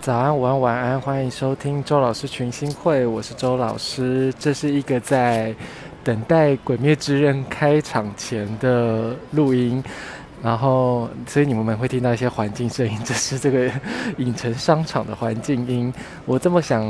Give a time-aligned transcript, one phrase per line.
[0.00, 4.32] 早安，午安，晚安，欢迎收听周老师群星会，我是周老师。
[4.38, 5.54] 这是一个在
[6.02, 9.84] 等待《鬼灭之刃》开场前的录音，
[10.42, 13.70] 然后所以你们会听到一些环境声音，这是这个
[14.16, 15.92] 影城商场的环境音。
[16.24, 16.82] 我这么想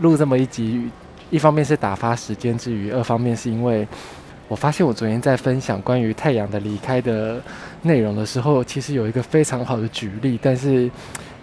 [0.00, 0.90] 录这么一集，
[1.30, 3.88] 一方面是打发时间之余，二方面是因为。
[4.50, 7.40] 我发现我昨天在分享关于太阳的离开的
[7.82, 10.90] 内容的时候，其实有一个非常好的举例，但是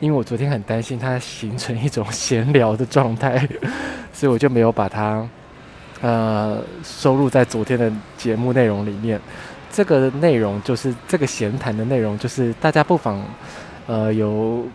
[0.02, 3.48] 因为我昨天很担心它形成一种闲聊的状态，
[4.12, 5.26] 所以我就没有把它
[6.02, 9.18] 呃收录在昨天的节目内容里面。
[9.72, 13.24] 这个内容就是这个闲谈的内容，就是大家不妨
[13.88, 14.66] 呃有。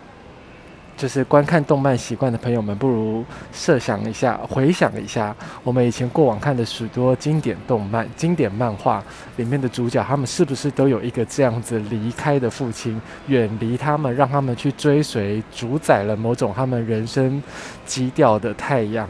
[1.02, 5.34] 就是观看动漫习惯的朋友们，不如设想一下，回想一下，
[5.64, 9.02] 我们以前过往看的许多经典动漫、经典漫画
[9.34, 17.42] 里面的主角，他们是不是都有一个这样子离开的父亲，远离他们，让他们去追随主宰了某种他们人生
[17.84, 19.08] 基调的太阳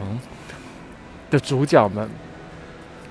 [1.29, 2.09] 的主角们？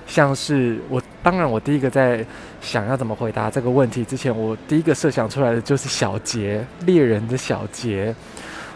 [0.08, 2.26] 像是我，当然，我第一个在
[2.60, 8.12] 想要怎么回答这个问题之前，我第一个设想出来的就是小杰，猎人的小杰。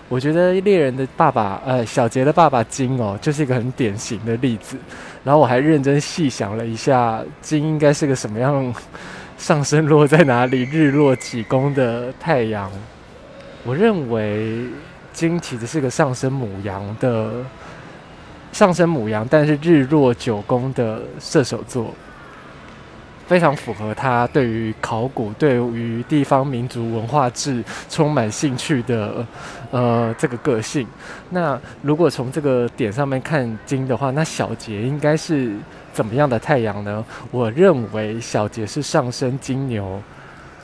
[0.08, 4.76] 我觉得猎人的爸爸，呃，小杰的爸爸金哦，就是一个很典型的例子。
[5.24, 8.72] 然后我还认真细想了一下，金应该是个什么样，
[9.36, 12.70] 上升落在哪里，日落几宫的太阳。
[13.64, 14.68] 我认为
[15.12, 17.32] 金其实是个上升母羊的，
[18.52, 21.92] 上升母羊，但是日落九宫的射手座。
[23.26, 29.26] 非常符合他对于考古、对于地方民族文化志充满兴趣的
[29.72, 30.86] 呃这个个性。
[31.30, 35.52] 那如果从这个点上面看金的话，那小杰应该是
[35.92, 37.04] 怎么样的太阳呢？
[37.32, 40.00] 我认为小杰是上升金牛，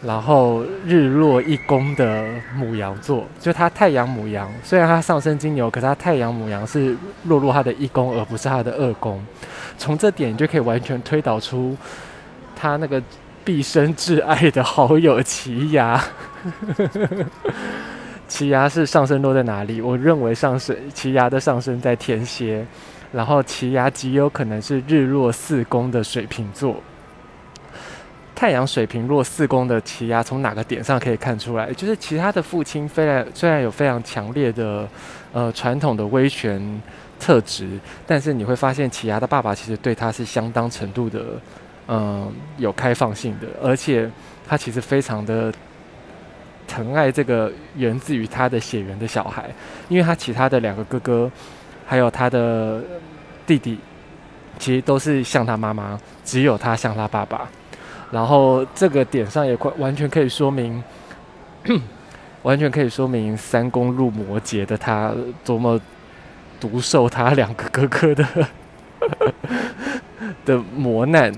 [0.05, 2.25] 然后日落一宫的
[2.55, 3.25] 母羊座。
[3.41, 9.21] 就他太阳母羊，虽然他上升金牛，可是他太阳母羊是落入他的一宫，而不是他的二宫。
[9.77, 11.77] 从这点就可以完全推导出。
[12.63, 13.03] 他那个
[13.45, 16.01] 毕生挚爱的好友奇牙，
[18.29, 19.81] 奇牙是上升落在哪里？
[19.81, 22.65] 我认为上升奇牙的上升在天蝎，
[23.11, 26.81] 然后奇牙极有可能是日落四宫的水瓶座。
[28.33, 31.73] 太阳水瓶落四宫的奇牙，从哪个点上可以看出来？
[31.73, 34.89] 就是其他的父亲虽然虽然有非常强烈的
[35.33, 36.81] 呃传统的威权
[37.19, 37.67] 特质，
[38.07, 41.25] 但是你会发现奇牙的爸爸其实对他是相当程度的。
[41.89, 44.09] 嗯，有开放性的，而且
[44.47, 45.53] 他其实非常的
[46.67, 49.51] 疼爱这个源自于他的血缘的小孩，
[49.89, 51.31] 因为他其他的两个哥哥，
[51.85, 52.81] 还有他的
[53.47, 53.79] 弟弟，
[54.59, 57.49] 其实都是像他妈妈，只有他像他爸爸。
[58.13, 60.83] 然后这个点上也完完全可以说明，
[62.43, 65.13] 完全可以说明三宫入摩羯的他
[65.45, 65.81] 多么
[66.61, 68.27] 独受他两个哥哥的
[70.47, 71.33] 的磨难。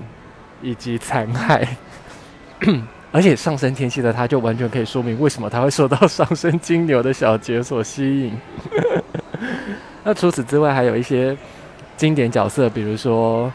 [0.61, 1.67] 以及残害，
[3.11, 8.37] 而且上升天蝎的他，就完全可以说明为什么他会受到上升金牛的小杰所吸引。
[10.03, 11.35] 那除此之外，还有一些
[11.97, 13.51] 经典角色，比如说，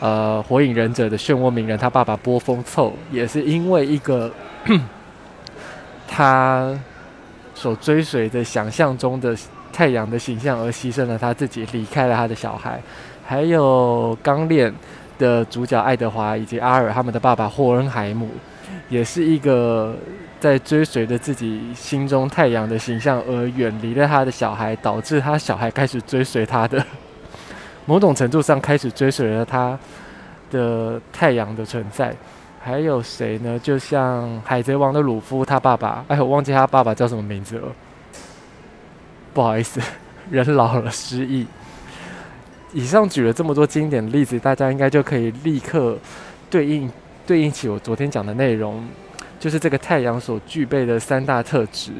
[0.00, 4.30] 呃，火影忍者的漩涡鸣人，他爸爸波风凑，也是因为一个
[6.06, 6.78] 他
[7.54, 9.36] 所追随的想象中的
[9.72, 12.80] 太阳的形象而牺牲了他自己，离开了他的小孩。
[13.26, 14.72] 还有钢炼。
[15.20, 18.30] 的主角爱德华以及阿尔他们的爸爸霍恩海姆，
[18.88, 19.94] 也是一个
[20.40, 26.82] 在追随着自己心中太阳的形象而远离了他的小孩，导致他小孩开始追随他的，
[27.84, 29.78] 某种程度上开始追随了他
[30.50, 32.16] 的太阳的存在。
[32.62, 33.58] 还有谁呢？
[33.58, 37.68] 就像海贼王的鲁夫，他爸爸，哎，我忘记他爸爸叫什么名字了，
[39.32, 39.80] 不好意思，
[40.30, 41.46] 人老了失忆。
[42.72, 45.98] 以上举了这么多经典的例子，大家应该就可以立刻
[46.48, 46.90] 对应
[47.26, 48.86] 对应起我昨天讲的内容，
[49.38, 51.90] 就是这个太阳所具备的三大特质：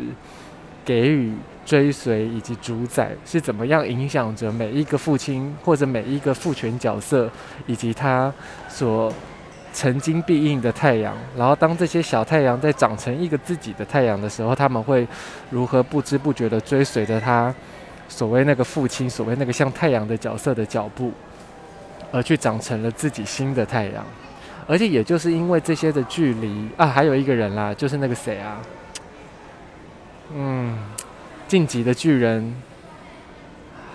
[0.85, 1.33] 给予、
[1.67, 7.29] 追随以及主宰，是怎么样影响着每一个父亲或者每一个父权角色，
[7.67, 8.33] 以及他
[8.69, 9.13] 所
[9.73, 11.17] 曾经必应的太阳。
[11.37, 15.07] 然后，当这些小太阳在长成一个自己的太阳的时候，他们会
[15.51, 17.53] 如何不知不觉地追随着他。
[18.11, 21.13] 所谓那个父亲，所谓那个像太阳的角色的脚步，
[22.11, 24.05] 而去长成了自己新的太阳，
[24.67, 28.59] 而且也就是因为这些的距离啊，还有一个人啦，就是那个谁啊，
[30.35, 30.77] 嗯，
[31.47, 32.53] 晋级的巨人，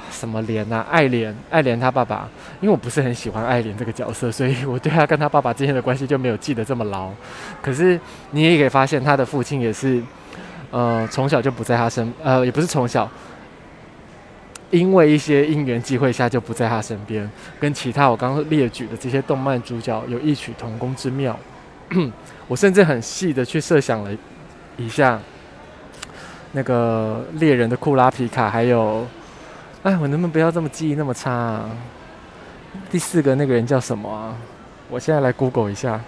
[0.10, 2.28] 什么莲啊，爱莲，爱莲他爸爸，
[2.62, 7.12] 因为我不是很喜欢爱莲这个角色，所以我对他跟他爸爸之间的关系就没有记得这么牢。
[7.62, 8.00] 可是
[8.32, 10.02] 你也可以发现，他的父亲也是，
[10.72, 13.10] 呃，从小就不在他身，呃，也不是从小。
[14.76, 17.30] 因为一些因缘际会下就不在他身边，
[17.62, 21.40] 跟其他我刚刚列举的这些动漫主角有异曲同工之妙。
[22.50, 24.12] 我甚至很细的去设想了
[24.76, 25.18] 一下，
[26.52, 29.08] 那个猎人的库拉皮卡，还有，
[29.84, 31.70] 哎，我能不能不要这么记忆那么差啊？
[32.92, 34.36] 第四个那个人叫什么啊？
[34.90, 36.02] 我现在来 Google 一下。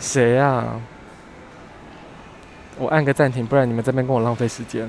[0.00, 0.64] 谁呀？
[2.78, 4.88] 我按个暂停，不然你们这边跟我浪费时间。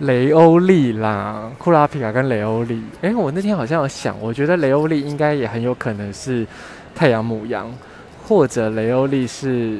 [0.00, 2.82] 雷欧利啦，库拉皮卡跟雷欧利。
[3.00, 6.46] 哎，我那天好像有想，我觉得雷欧利应该也很有可能是
[6.94, 7.72] 太阳母羊，
[8.26, 9.78] 或者雷欧利是，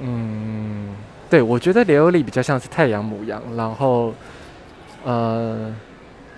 [0.00, 0.94] 嗯，
[1.30, 4.12] 对，我觉得雷欧利比较像是太阳母羊，然后，
[5.04, 5.74] 呃，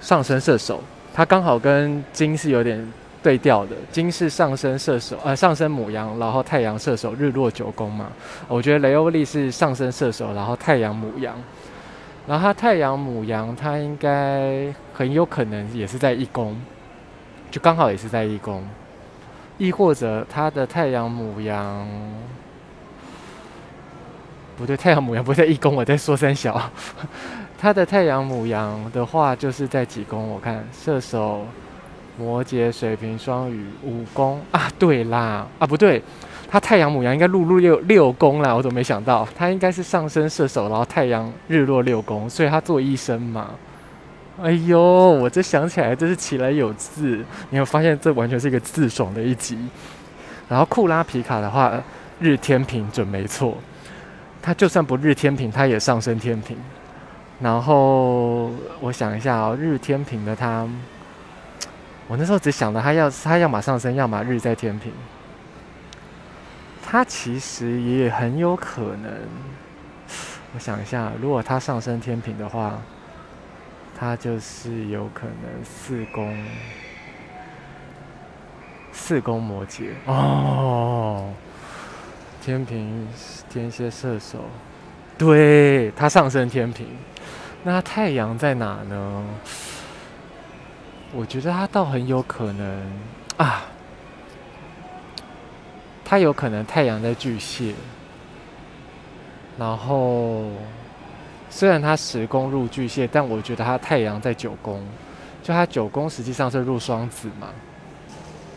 [0.01, 0.83] 上升射手，
[1.13, 2.87] 他刚好跟金是有点。
[3.21, 8.13] 对调的金是上升射手，呃，上升母羊，然后太阳射手，日落九宫嘛。
[8.47, 11.35] 我觉得雷欧利是上升射手，然后太阳母羊，
[12.29, 16.57] 然后他太阳母羊，他应该很有可能也是在一宫，
[17.51, 18.63] 就刚好也是在一宫，
[19.59, 21.89] 亦或者他的太阳母羊，
[24.57, 26.71] 不对，太阳母羊不在一宫，我在说三小，
[27.59, 30.29] 他的太阳母羊的话就是在几宫？
[30.31, 31.45] 我看射手。
[32.19, 36.03] 摩羯、水瓶、双鱼，五宫啊，对啦，啊不对，
[36.51, 39.27] 他太阳母羊应该入入六六宫啦，我怎么没想到？
[39.37, 43.51] 他应该是上升射手，然后太阳日落六宫，所以他做医生嘛。
[44.43, 49.59] 哎呦，我这想起来真是起来有字，你有发现这完全是一个自爽的一集。
[50.49, 51.73] 然后库拉皮卡的话，
[52.21, 53.57] 日天平准没错，
[54.41, 56.57] 他就算不日天平，他也上升天平。
[57.41, 58.51] 然后
[58.81, 60.67] 我想一下哦，日天平的他。
[62.09, 64.91] 我那时候只想到他要他要马上升，要么日在天平。
[66.83, 69.13] 他其实也很有可能，
[70.55, 72.81] 我想一下，如果他上升天平的话，
[73.95, 76.47] 他就是有可能四宫
[78.91, 81.31] 四宫摩羯哦，
[82.41, 83.07] 天平
[83.51, 84.39] 天蝎射手，
[85.19, 86.87] 对，他上升天平，
[87.63, 89.25] 那太阳在哪呢？
[91.13, 92.83] 我觉得他倒很有可能
[93.39, 93.63] 啊，
[96.05, 97.75] 他有可能太阳在巨蟹，
[99.59, 100.51] 然后
[101.49, 104.87] 虽然他十宫入巨蟹，但我觉得他太阳在九宫，
[105.43, 107.49] 就他九宫实际上是入双子嘛。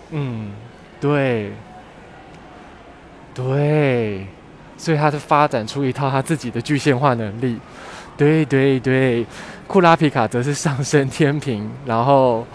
[0.09, 0.51] 嗯，
[0.99, 1.53] 对，
[3.33, 4.27] 对，
[4.77, 7.59] 所以他是发展出一套他自己的巨蟹化能力。
[8.17, 9.25] 对对对。
[9.71, 12.45] 库拉皮卡则是上升天平，然后，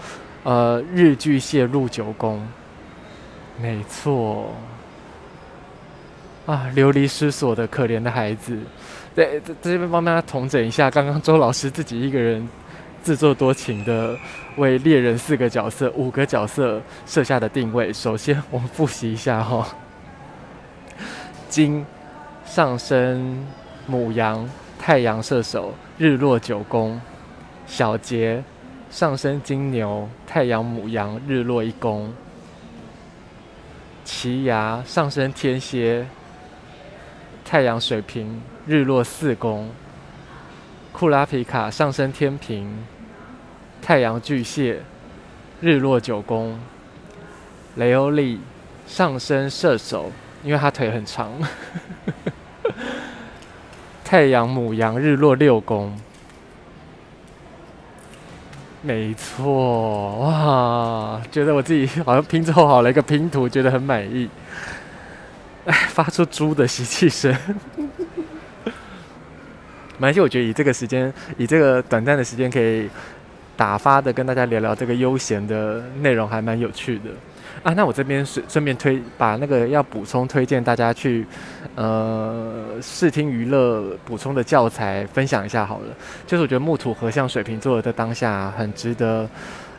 [0.43, 2.47] 呃，日巨蟹入九宫，
[3.59, 4.53] 没错。
[6.45, 8.55] 啊，流离失所的可怜的孩子，
[9.15, 12.47] 对，在这边帮大家统整一下，刚刚周老师自己一个人
[13.01, 14.15] 自作多情的
[14.57, 17.91] 为猎人四个角色、五个角色设下的定位。
[17.91, 19.65] 首先，我们复习一下哈、哦，
[21.49, 21.83] 金
[22.45, 23.43] 上升
[23.87, 24.47] 母羊。
[24.79, 26.99] 太阳射手，日落九宫；
[27.65, 28.43] 小杰
[28.89, 32.09] 上升金牛，太阳母羊，日落一宫；
[34.05, 36.05] 奇犽上升天蝎，
[37.43, 39.67] 太阳水瓶，日落四宫；
[40.93, 42.85] 库拉皮卡上升天平，
[43.81, 44.81] 太阳巨蟹，
[45.59, 46.57] 日落九宫；
[47.75, 48.39] 雷欧利
[48.85, 50.11] 上升射手，
[50.43, 51.33] 因为他腿很长。
[54.07, 55.91] 太阳母羊，日落六宫，
[58.81, 61.21] 没错哇！
[61.29, 64.29] 觉得我自己好像拼凑好了一个拼图，觉得很满意。
[65.65, 67.35] 哎，发出猪的吸气声。
[69.97, 72.89] 没关系，我觉得以这个时间，以这个短暂的时间，可以
[73.57, 77.09] 打发的跟大家聊聊这个悠闲的内容，还蛮有趣的。
[77.63, 81.25] 啊，那我这边顺顺便推把那个要补充推荐大家去，
[81.75, 85.85] 呃，视听娱乐补充的教材分享一下好了。
[86.25, 89.27] 就是我觉得木土合相水瓶座的当下很值得，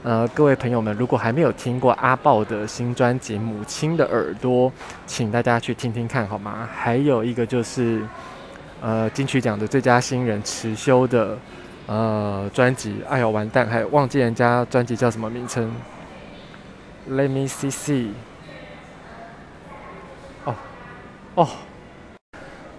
[0.02, 4.70] 呃，各位朋友们如果还没有听过阿爆的新专辑《母亲的耳朵》，
[5.06, 6.68] 请大家去听听看好吗？
[6.75, 8.02] 还有一个就是，
[8.82, 11.38] 呃，金曲奖的最佳新人持修的
[11.87, 15.73] 呃专辑，哎呦完蛋，还忘记人家专辑叫什么名称。
[17.11, 18.11] Let me see see。
[20.45, 20.55] 哦，
[21.35, 21.49] 哦，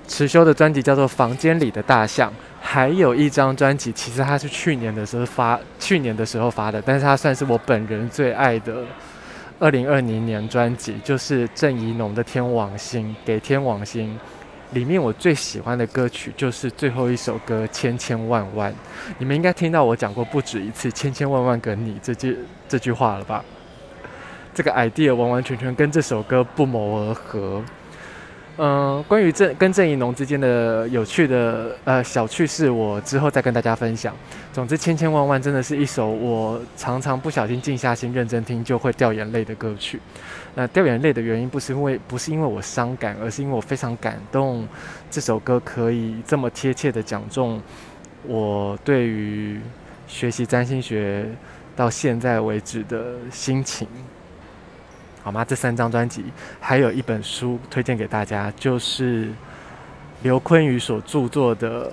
[0.08, 2.30] 池修的专辑叫做《房间里的大象》，
[2.62, 8.86] 还有一张专辑，其实它是去年的时候发，去年的时候发的，但是它算是我本人最爱的
[9.58, 14.20] 二零二零年专辑，就是郑宜农的《天王星》，给天王星
[14.74, 18.72] 里面我最喜欢的歌曲就是最后一首歌《千千万万》。
[19.18, 23.44] 你们应该听到我讲过不止一次“千千万万个你”这句这句话了吧？
[24.60, 27.64] 这个 idea 完完全全跟这首歌不谋而合。
[28.58, 34.14] 嗯，关于郑跟郑宜农之间的有趣的呃小趣事，我之后再跟大家分享。
[34.52, 39.98] 总之，千千万万真的是一首我常常不小心静下心认真听就会掉眼泪的歌曲。
[40.56, 44.68] 那掉眼泪的原因不是因为不是因为我伤感，而是因为我非常感动，
[45.10, 47.62] 这首歌可以这么贴切的讲中
[48.28, 49.62] 我对于
[50.06, 51.26] 学习占星学
[51.78, 53.88] 到现在为止的心情。
[55.22, 55.44] 好吗？
[55.44, 56.24] 这三张专辑，
[56.62, 59.28] 还有一本书推荐给大家，就是
[60.24, 61.88] 刘坤宇所著作的《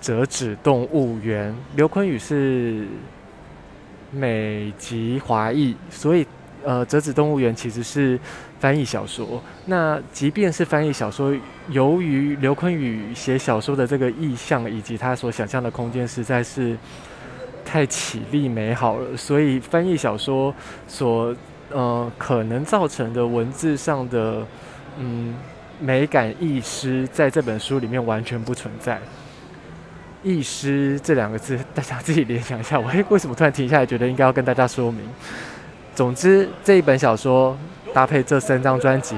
[0.00, 1.52] 折纸动物园》。
[1.76, 2.86] 刘坤宇是
[4.10, 6.26] 美籍华裔，所以
[6.64, 8.18] 呃，《折纸动物园》其实是
[8.58, 9.40] 翻译小说。
[9.66, 11.32] 那即便是翻译小说，
[11.68, 16.76] 由于刘坤宇写小说的这个意象以及他所想象的空间实在是
[17.64, 20.52] 太绮丽美好了，所以翻译小说
[20.88, 21.34] 所。
[21.74, 24.46] 呃，可能造成的文字上的
[24.96, 25.34] 嗯
[25.80, 29.00] 美感意失，在这本书里面完全不存在。
[30.22, 32.78] 意失这两个字，大家自己联想一下。
[32.78, 35.00] 我为什么突然停下来，觉得应该要跟大家说明？
[35.96, 37.58] 总之，这一本小说
[37.92, 39.16] 搭配这三张专辑，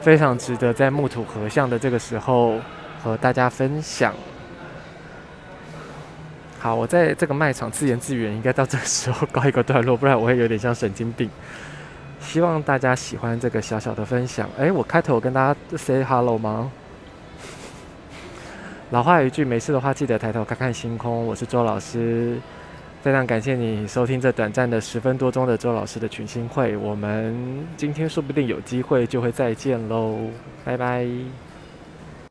[0.00, 2.60] 非常值得在木土合相的这个时候
[3.02, 4.14] 和大家分享。
[6.64, 11.28] 好，我在这个卖场自言自语，应该到这个时候告一个段落，不然我会有点像神经病。
[12.18, 14.48] 希望大家喜欢这个小小的分享。
[14.56, 16.72] 诶，我开头跟大家 say hello 吗？
[18.92, 21.26] 老话一句，没事的话记得抬头看看星空。
[21.26, 22.38] 我是周老师，
[23.02, 26.74] 非常感谢你收听这短暂的十分多钟的周老师的群星会。
[26.78, 27.36] 我们
[27.76, 30.16] 今天说不定有机会就会再见喽，
[30.64, 31.06] 拜拜。